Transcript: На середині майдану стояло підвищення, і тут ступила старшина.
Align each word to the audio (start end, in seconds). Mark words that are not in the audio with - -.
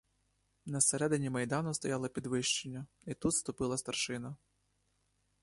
На 0.65 0.81
середині 0.81 1.29
майдану 1.29 1.73
стояло 1.73 2.09
підвищення, 2.09 2.87
і 3.07 3.13
тут 3.13 3.33
ступила 3.33 3.77
старшина. 3.77 4.35